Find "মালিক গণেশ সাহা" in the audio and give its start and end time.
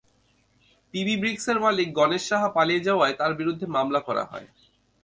1.59-2.49